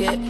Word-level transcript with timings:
I'ma 0.00 0.27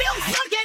Mommy 0.00 0.59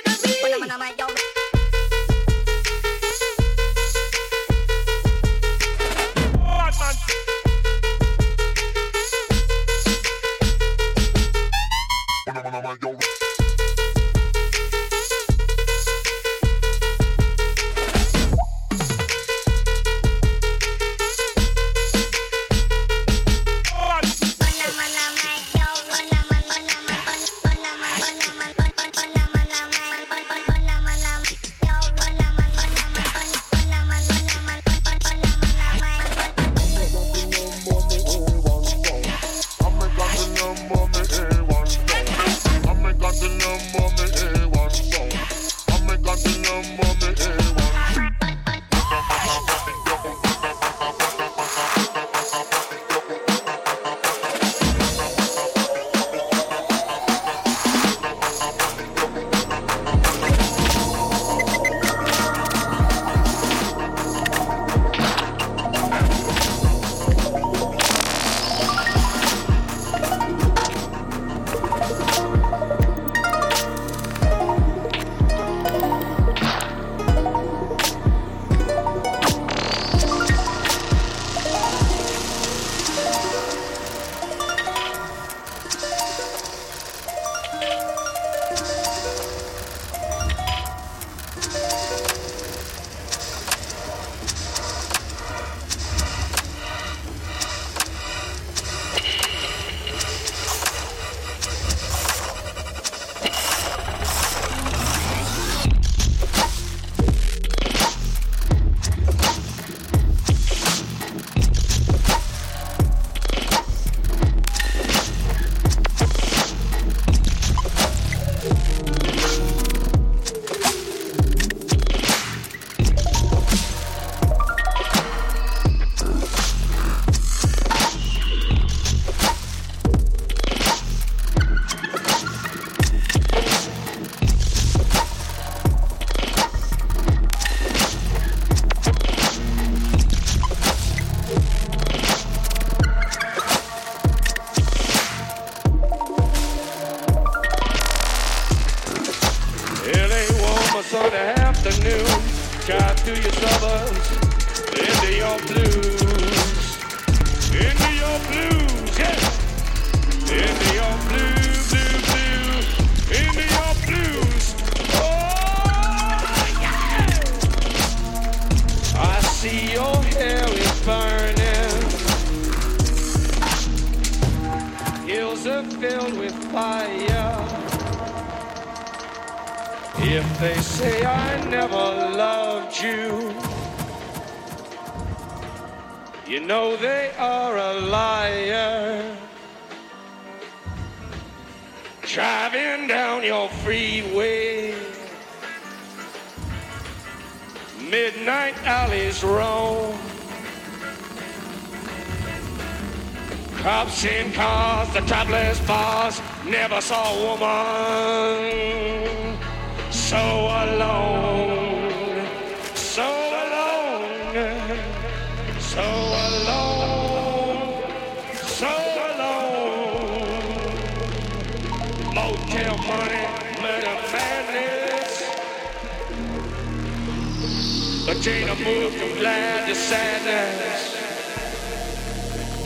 But 228.25 228.31
Jada 228.33 228.55
moved 228.65 228.97
from 228.97 229.19
glad 229.19 229.67
to 229.67 229.75
sadness. 229.75 230.95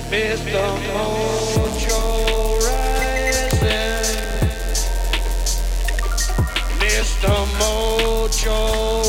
Mr. 0.10 0.62
Mojo. 0.88 2.30
the 7.22 7.36
mojo 7.60 9.09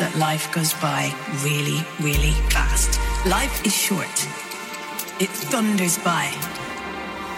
that 0.00 0.16
life 0.16 0.50
goes 0.50 0.72
by 0.80 1.12
really, 1.44 1.84
really 2.00 2.32
fast. 2.48 2.98
Life 3.26 3.66
is 3.66 3.76
short, 3.76 4.16
it 5.20 5.28
thunders 5.52 5.98
by. 5.98 6.24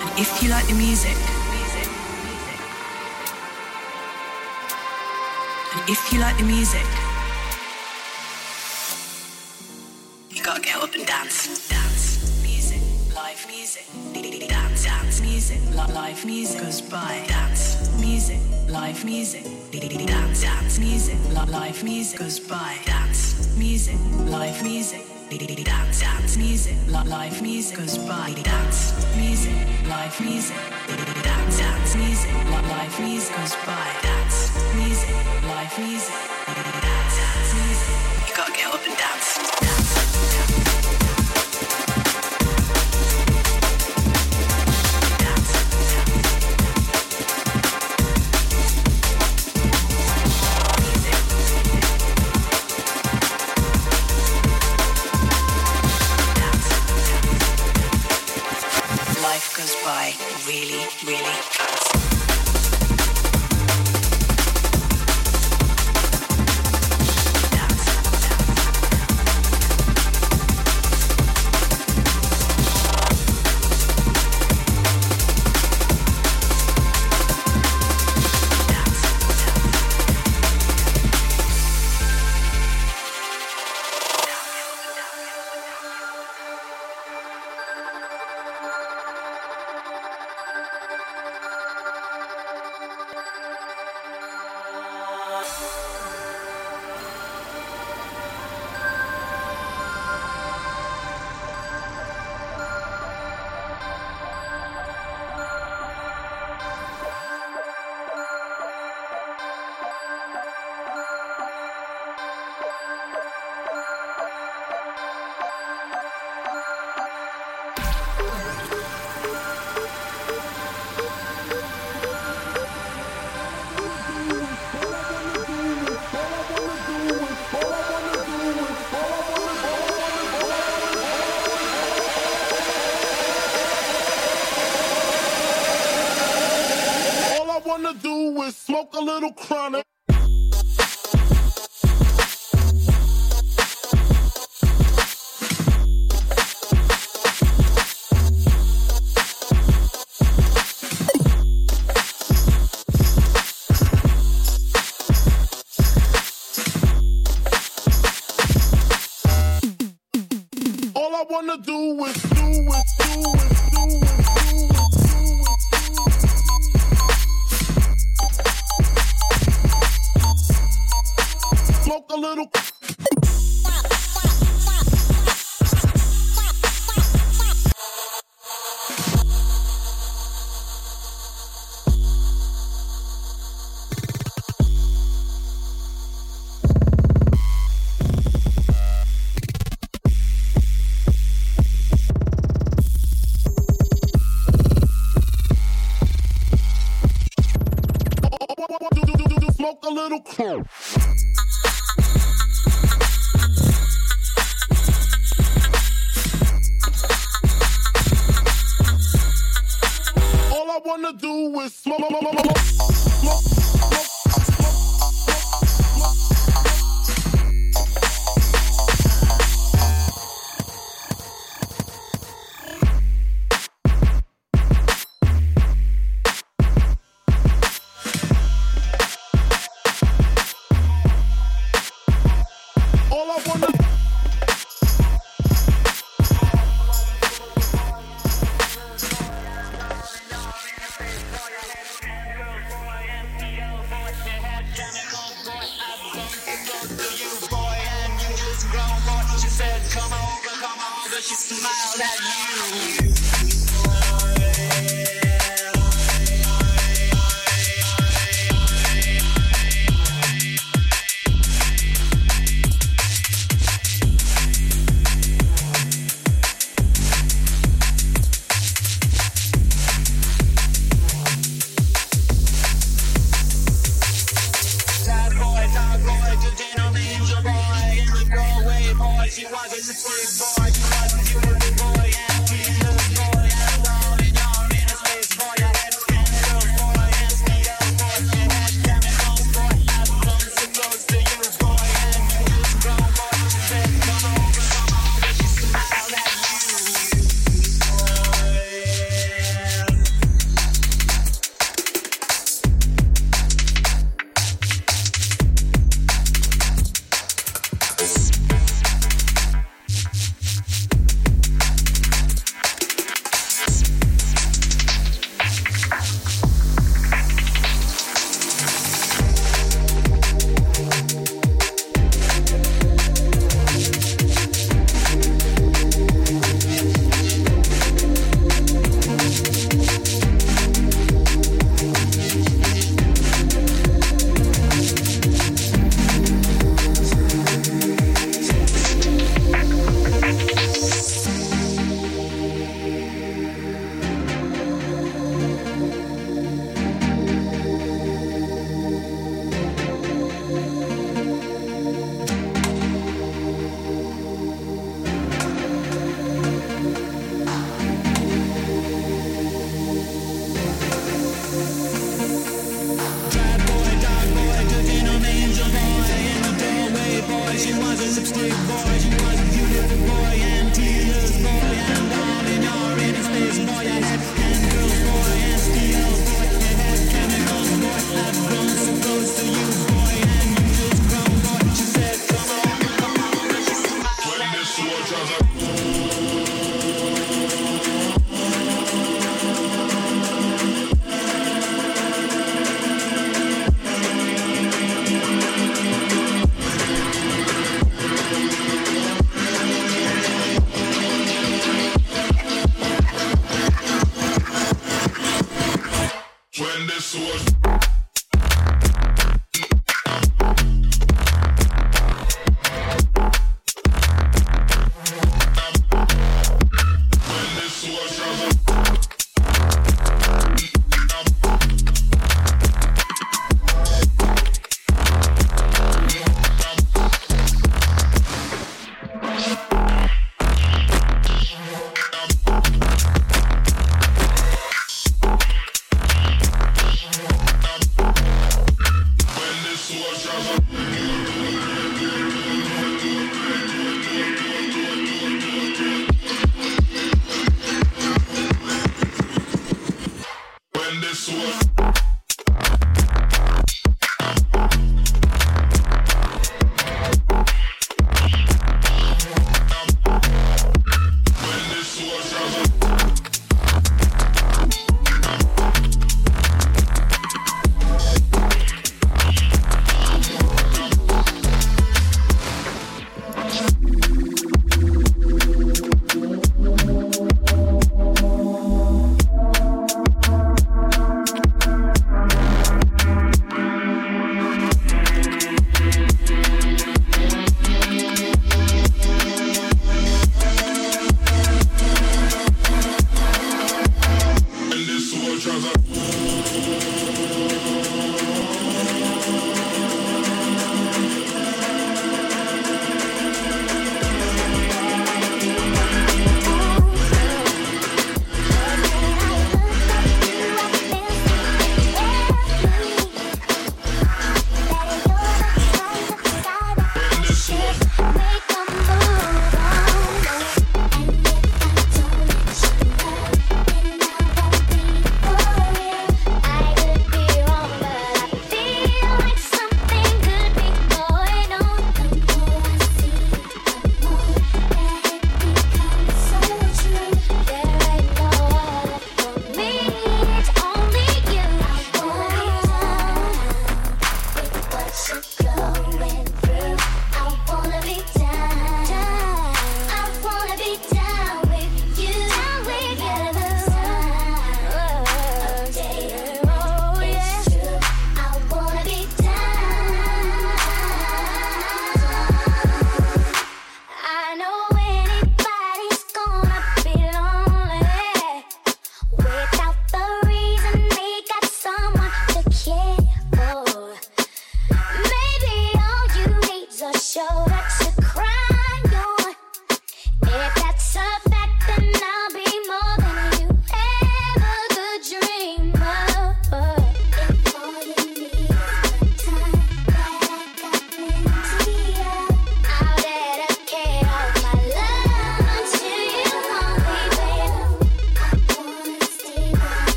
And 0.00 0.08
if 0.18 0.42
you 0.42 0.48
like 0.48 0.66
the 0.66 0.74
music, 0.74 1.16
and 5.74 5.90
if 5.90 6.00
you 6.10 6.18
like 6.18 6.36
the 6.38 6.44
music, 6.44 6.86
you 10.30 10.42
gotta 10.42 10.62
get 10.62 10.76
up 10.76 10.94
and 10.94 11.06
dance, 11.06 11.68
dance, 11.68 12.42
music, 12.42 12.80
live 13.14 13.46
music, 13.48 13.84
dance, 14.48 14.84
dance, 14.84 15.20
music, 15.20 15.60
live 15.74 16.24
music 16.24 16.62
goes 16.62 16.80
by, 16.80 17.22
dance, 17.28 17.90
music, 18.00 18.40
live 18.68 19.04
music 19.04 19.45
live 21.48 21.84
music 21.84 22.18
goes 22.18 22.40
by, 22.40 22.76
dance, 22.84 23.56
music, 23.56 23.96
live 24.26 24.62
music, 24.62 25.00
dance, 25.64 26.00
dance, 26.00 26.36
music, 26.36 26.76
live 26.88 27.40
music 27.42 27.78
goes 27.78 27.98
by, 27.98 28.32
dance, 28.42 29.06
music, 29.16 29.54
live 29.88 30.20
music, 30.20 30.56
dance, 31.22 31.58
dance, 31.58 31.94
music, 31.96 32.32
live 32.50 33.00
music 33.00 33.36
goes 33.36 33.54
by, 33.64 33.75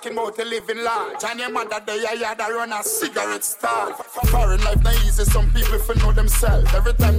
talking 0.00 0.16
about 0.16 0.34
the 0.36 0.44
living 0.44 0.82
large. 0.82 1.22
And 1.24 1.40
your 1.40 1.50
mother 1.50 1.80
they 1.84 1.98
you 1.98 2.24
had 2.24 2.38
to 2.38 2.44
run 2.44 2.72
a 2.72 2.82
cigarette 2.82 3.44
stall. 3.44 3.92
Foreign 4.32 4.62
life 4.64 4.82
not 4.82 4.94
easy, 5.04 5.24
some 5.24 5.52
people 5.52 5.78
for 5.78 5.94
know 5.96 6.12
themselves. 6.12 6.72
Every 6.74 6.94
time 6.94 7.09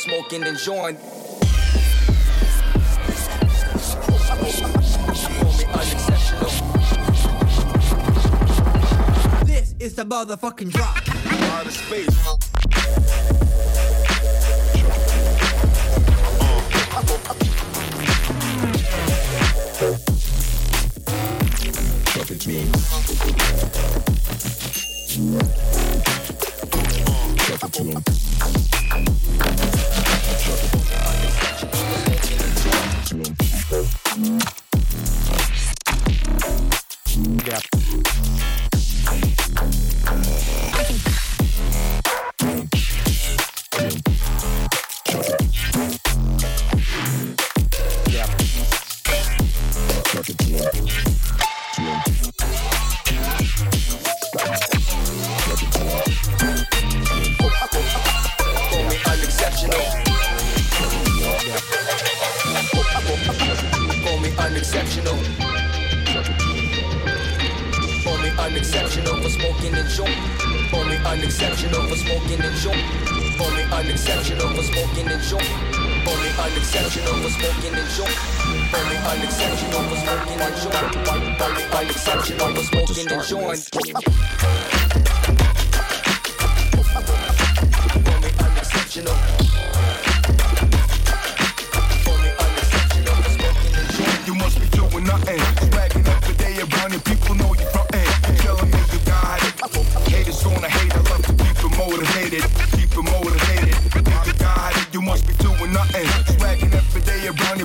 smoking 0.00 0.42
and. 0.44 0.96
This 9.44 9.74
is 9.78 9.94
the 9.94 10.04
motherfucking 10.06 10.70
drop. 10.70 10.96
Out 11.52 11.66
of 11.66 11.72
space. 11.72 12.49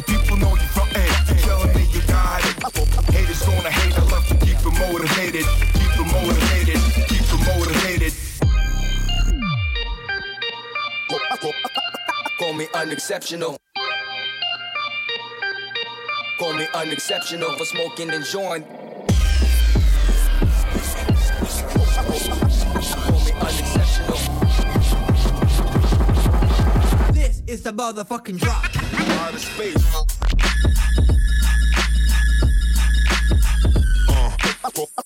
people 0.08 0.38
know 0.38 0.56
you 0.56 0.68
from 0.76 0.90
it. 0.92 1.12
You 1.30 1.36
telling 1.42 1.74
me 1.76 1.84
you 1.92 2.02
got 2.08 2.42
it. 2.46 2.56
Haters 3.14 3.42
gonna 3.46 3.72
hate, 3.72 3.98
I 3.98 4.04
love 4.12 4.28
to 4.28 4.36
keep 4.46 4.58
them 4.60 4.74
motivated. 4.80 5.46
Keep 5.74 5.92
them 5.98 6.08
motivated, 6.14 6.80
keep 7.08 7.26
them 7.26 7.42
motivated. 7.46 8.14
Call 12.40 12.54
me 12.54 12.68
unexceptional. 12.74 13.58
Call 16.40 16.54
me 16.54 16.68
unexceptional 16.74 17.58
for 17.58 17.66
smoking 17.66 18.10
and 18.12 18.24
joint. 18.26 18.66
This 27.14 27.42
is 27.48 27.64
the 27.64 27.72
motherfucking 27.72 28.40
drop 28.40 28.85
outer 29.26 29.40
space. 29.40 29.96
Uh, 34.08 35.05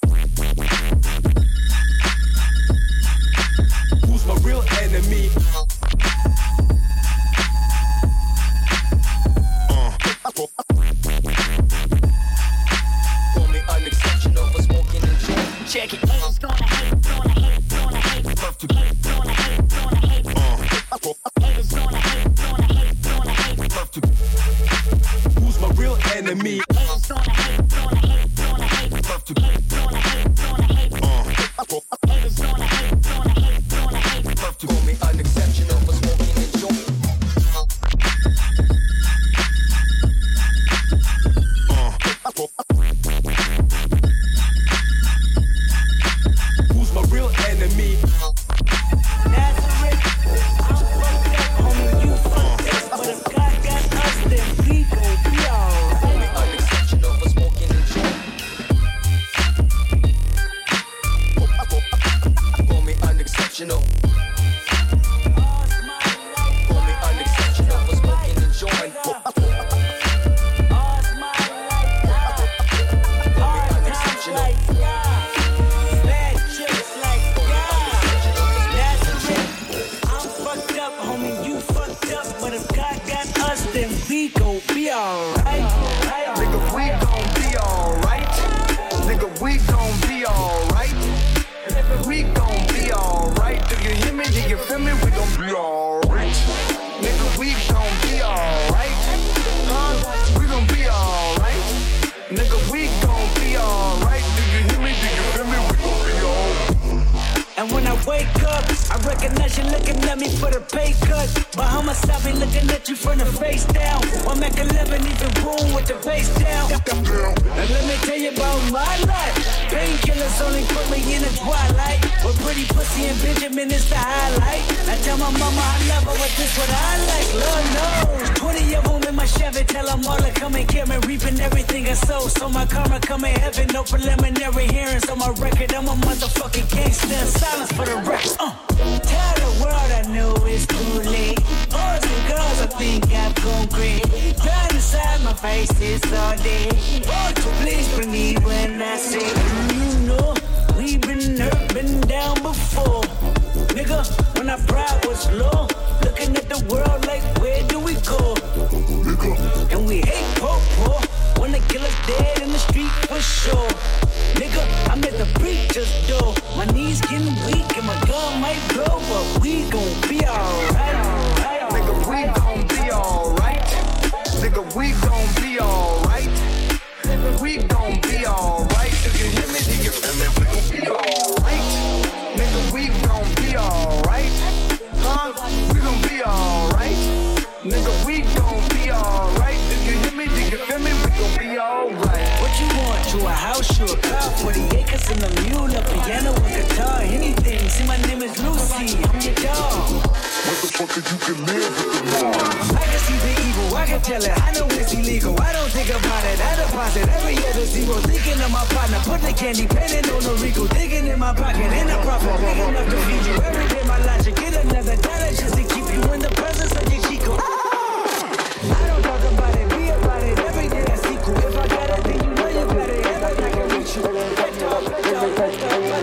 Motherfucker, 201.00 201.30
you 201.30 201.36
can 201.36 201.46
live 201.46 201.76
with 201.80 202.12
the 202.12 202.24
law. 202.24 202.36
I 202.76 202.84
can 202.84 203.00
see 203.00 203.18
the 203.24 203.32
evil, 203.48 203.76
I 203.76 203.86
can 203.86 204.02
tell 204.02 204.24
it. 204.24 204.36
I 204.36 204.52
know 204.52 204.68
it's 204.76 204.94
illegal. 204.94 205.40
I 205.40 205.54
don't 205.54 205.72
think 205.72 205.90
about 205.90 206.24
it. 206.28 206.40
I 206.42 206.56
deposit 206.60 207.08
every 207.08 207.38
other 207.48 207.66
zero. 207.66 207.96
Thinking 208.04 208.42
of 208.44 208.52
my 208.52 208.66
partner, 208.76 209.00
put 209.08 209.22
the 209.22 209.32
candy, 209.32 209.68
penning 209.68 210.04
on 210.12 210.24
the 210.24 210.36
Rico. 210.44 210.68
Digging 210.68 211.08
in 211.08 211.20
my 211.20 211.34
pocket, 211.34 211.72
in 211.72 211.90
a 211.90 211.98
profit, 212.04 212.36
enough 212.36 212.90
to 212.90 212.98
feed 213.08 213.26
you. 213.32 213.36
Every 213.40 213.68
day 213.72 213.84
my 213.88 213.98
logic, 214.04 214.36
get 214.36 214.54
another 214.60 214.98
dollar 214.98 215.32
just 215.32 215.56
to 215.56 215.64
keep 215.64 215.88
you 215.88 216.02
in 216.12 216.20
the 216.20 216.32
presence 216.36 216.76
of 216.76 216.84
your 216.92 217.02
Chico. 217.08 217.40
I 217.40 218.84
don't 218.92 219.04
talk 219.04 219.24
about 219.32 219.56
it, 219.56 219.70
be 219.72 219.88
about 219.96 220.24
it. 220.24 220.40
Every 220.40 220.68
day 220.68 220.84
I 220.84 220.96
see 221.00 221.18
cool. 221.24 221.38
If 221.40 221.56
I 221.56 221.68
got 221.68 221.90
it, 221.96 222.04
then 222.04 222.20
you 222.28 222.32
know 222.36 222.48
you 222.48 222.66
it. 222.76 223.06
And 223.08 223.24
I 223.24 223.52
can 223.56 223.68
reach 223.72 223.96
you. 223.96 224.04
Let 224.04 224.52
go, 224.60 224.84
let 224.84 225.04
go, 225.08 225.20
let 225.32 225.54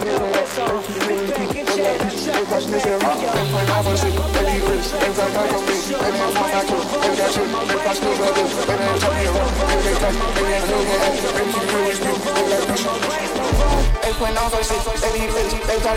go, 0.08 0.24
let 0.32 1.15
Everybody 2.36 2.76
is 2.76 2.84
in 2.84 3.00
rock, 3.00 3.16
everybody 3.16 3.64
off 3.72 3.88
shit, 3.96 4.12
every 4.12 4.60
wrist, 4.68 4.92
everybody 4.92 5.32
back 5.32 5.56
on 5.56 5.64
me, 5.64 5.72
every 5.88 6.20
mouth 6.20 6.36
on 6.36 6.52
natural, 6.52 6.84
every 7.00 7.16
got 7.16 7.32
shit, 7.32 7.48
a 7.48 7.80
rock, 7.80 7.96
every 9.56 9.80
day 9.80 9.96
cut, 9.96 9.96
got 9.96 10.44
this, 10.44 10.60
every 11.32 11.48
keep 11.48 11.64
doing 11.72 11.96
shit, 11.96 12.12
every 15.00 15.32
wrist, 15.32 15.64
everybody 15.64 15.96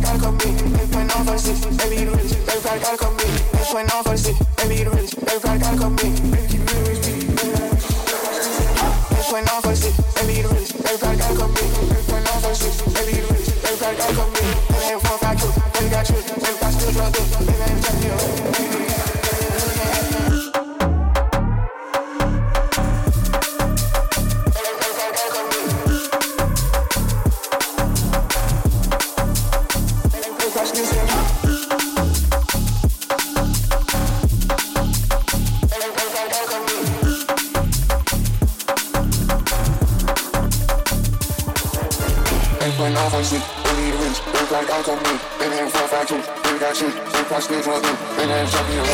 back 0.00 0.24
on 0.24 0.32
me, 0.38 0.48
every 0.48 0.71
when 0.94 1.10
I'm 1.10 1.24
for 1.24 1.32
the 1.32 1.38
city, 1.38 1.76
baby, 1.76 1.96
you 1.96 2.10
do 2.10 2.16
this. 2.16 2.32
Everybody 2.48 2.80
me. 3.16 3.28
I'm 3.90 4.04
for 4.04 4.10
the 4.10 4.16
city, 4.16 4.44
baby, 4.56 4.74
you 4.76 4.84
do 4.84 4.90
this. 4.90 5.14
Everybody 5.14 5.58
me. 5.96 6.08
That's 9.10 9.32
when 9.32 9.48
I'm 9.48 9.62
for 9.62 9.74
gotta 11.00 11.32
come 11.34 11.34
gotta 11.34 11.34
come 11.34 11.54
me. 15.72 15.90
Got 15.90 16.08
you. 18.56 18.61
acho 47.42 47.48
que 47.48 47.54
vou 47.54 47.74
Ele 47.74 48.46
já 48.46 48.91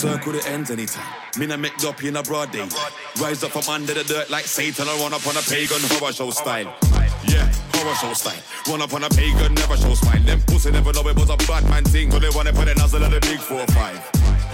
Circle 0.00 0.32
the 0.32 0.48
ends 0.48 0.70
anytime. 0.70 1.04
Me 1.36 1.44
na 1.44 1.58
make 1.58 1.76
up 1.84 2.02
in 2.02 2.16
a 2.16 2.22
broad 2.22 2.50
day. 2.50 2.66
Rise 3.20 3.44
up 3.44 3.50
from 3.50 3.68
under 3.68 3.92
the 3.92 4.02
dirt 4.02 4.30
like 4.30 4.46
Satan. 4.46 4.88
I 4.88 4.96
run 4.96 5.12
up 5.12 5.26
on 5.26 5.36
a 5.36 5.42
pagan 5.42 5.76
horror 5.92 6.10
show 6.10 6.30
style. 6.30 6.72
Yeah, 7.28 7.44
horror 7.74 7.94
show 7.96 8.14
style. 8.14 8.40
Run 8.66 8.80
up 8.80 8.94
on 8.94 9.04
a 9.04 9.10
pagan, 9.10 9.52
never 9.52 9.76
show 9.76 9.92
smile. 9.92 10.22
Them 10.22 10.40
pussy 10.46 10.70
never 10.70 10.94
know 10.94 11.06
it 11.06 11.16
was 11.16 11.28
a 11.28 11.36
bad 11.44 11.68
man 11.68 11.84
thing. 11.84 12.10
So 12.10 12.18
they 12.18 12.30
wanna 12.30 12.54
put 12.54 12.68
a 12.68 12.74
nozzle 12.76 13.04
of 13.04 13.10
the 13.10 13.20
big 13.20 13.40
four 13.40 13.66
five. 13.76 14.00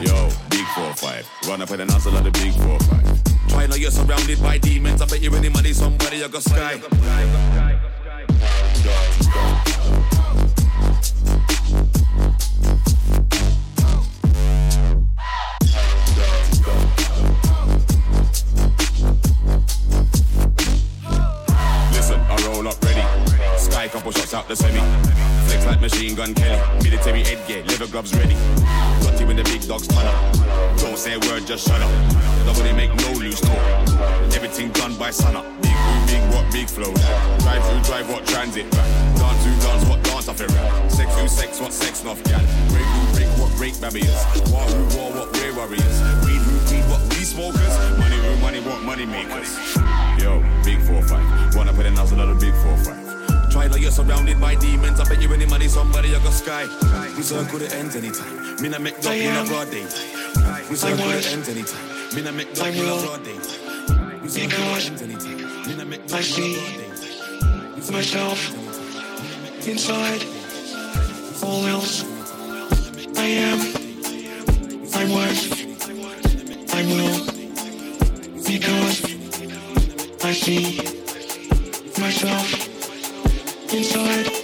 Yo, 0.02 0.28
big 0.50 0.66
four 0.74 0.92
five. 0.94 1.24
Run 1.46 1.62
up 1.62 1.70
with 1.70 1.80
a 1.80 1.84
nozzle 1.84 2.16
of 2.16 2.24
the 2.24 2.32
big 2.32 2.52
four 2.52 2.80
five. 2.90 3.06
Try 3.46 3.66
now 3.68 3.76
you're 3.76 3.92
surrounded 3.92 4.42
by 4.42 4.58
demons. 4.58 5.00
I 5.00 5.06
bet 5.06 5.22
you 5.22 5.32
any 5.32 5.48
money, 5.48 5.72
somebody 5.72 6.16
you 6.16 6.28
got 6.28 6.42
sky. 6.42 6.80
Military 27.06 27.36
headgear, 27.36 27.62
leather 27.66 27.86
gloves 27.86 28.12
ready. 28.16 28.34
Got 29.06 29.20
you 29.20 29.30
in 29.30 29.36
the 29.36 29.44
big 29.44 29.62
dogs 29.68 29.86
ton 29.86 30.04
up. 30.04 30.78
Don't 30.78 30.98
say 30.98 31.14
a 31.14 31.20
word, 31.20 31.46
just 31.46 31.68
shut 31.68 31.80
up. 31.80 31.90
Nobody 32.44 32.72
make 32.72 32.92
no 32.96 33.12
loose 33.12 33.40
talk. 33.40 33.62
Everything 34.34 34.72
done 34.72 34.96
by 34.96 35.12
sun 35.12 35.36
up. 35.36 35.46
Big 35.62 35.70
boom, 35.70 36.06
big 36.06 36.34
what, 36.34 36.52
big 36.52 36.68
flow. 36.68 36.92
Drive 37.46 37.62
through, 37.62 37.82
drive 37.86 38.10
what 38.10 38.26
transit. 38.26 38.68
Dance 38.72 39.44
who 39.46 39.54
dance 39.62 39.88
what 39.88 40.02
dance 40.02 40.28
off 40.28 40.40
it. 40.40 40.50
Sex 40.90 41.14
who 41.14 41.28
sex 41.28 41.60
what 41.60 41.72
sex 41.72 42.04
off 42.04 42.20
gal. 42.24 42.42
Break 42.74 42.82
who 42.82 43.14
break 43.14 43.28
what 43.38 43.56
break 43.56 43.80
barriers. 43.80 44.18
War 44.50 44.66
who 44.66 44.98
war 44.98 45.10
what 45.14 45.32
we're 45.38 45.54
warriors. 45.54 45.96
Weed 46.26 46.42
who 46.42 46.58
weed 46.74 46.90
what 46.90 47.02
we 47.10 47.22
smokers. 47.22 47.74
Money 48.02 48.16
who 48.16 48.36
money 48.42 48.60
what 48.66 48.82
money 48.82 49.06
makers. 49.06 49.54
Yo, 50.18 50.42
big 50.64 50.82
four 50.82 51.02
five. 51.02 51.54
Wanna 51.54 51.72
put 51.72 51.86
a 51.86 51.90
nozzle 51.92 52.18
of 52.18 52.40
big 52.40 52.54
four 52.54 52.76
five. 52.78 53.05
Try 53.56 53.68
like 53.68 53.80
you're 53.80 53.90
surrounded 53.90 54.38
by 54.38 54.54
demons. 54.54 55.00
I 55.00 55.08
bet 55.08 55.22
you 55.22 55.32
any 55.32 55.46
money, 55.46 55.66
somebody 55.66 56.08
you 56.08 56.18
got 56.18 56.34
sky. 56.34 56.64
We 57.16 57.22
circle 57.22 57.58
the 57.58 57.74
ends 57.74 57.96
anytime. 57.96 58.60
Me 58.60 58.68
na 58.68 58.78
make 58.78 58.98
up 58.98 59.06
in 59.06 59.34
a 59.34 59.44
broad 59.48 59.70
day. 59.70 59.84
We 60.68 60.76
circle 60.76 61.08
the 61.08 61.26
ends 61.32 61.48
anytime. 61.48 62.14
Me 62.14 62.20
na 62.20 62.32
make 62.32 62.50
up 62.60 62.66
in 62.66 62.84
a 62.84 63.00
broad 63.00 63.24
day. 63.24 63.38
We 64.20 64.28
circle 64.28 64.60
the 64.60 64.84
ends 64.84 65.00
anytime. 65.00 65.66
Me 65.66 65.74
na 65.74 65.84
make 65.86 66.04
up 66.04 66.18
in 66.18 66.44
a 66.44 66.52
broad 66.52 66.76
day. 66.76 67.92
myself 67.96 68.38
inside 69.66 70.22
all 71.42 71.64
else 71.64 72.04
I 73.16 73.26
am 73.48 73.58
I 74.92 75.04
was 75.16 75.38
I 76.74 76.82
will 76.92 77.18
because 78.44 79.00
I 80.22 80.32
see 80.34 80.76
myself 81.98 82.65
inside 83.74 84.35